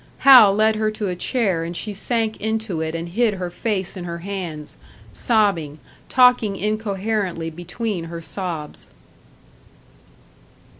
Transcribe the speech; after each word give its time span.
Hal 0.25 0.55
led 0.55 0.77
her 0.77 0.89
to 0.89 1.09
a 1.09 1.15
chair, 1.15 1.63
and 1.63 1.77
she 1.77 1.93
sank 1.93 2.35
into 2.37 2.81
it 2.81 2.95
and 2.95 3.09
hid 3.09 3.35
her 3.35 3.51
face 3.51 3.95
in 3.95 4.03
her 4.03 4.17
hands, 4.25 4.77
sobbing, 5.13 5.77
talking 6.09 6.55
incoherently 6.55 7.51
between 7.51 8.05
her 8.05 8.19
sobs. 8.19 8.87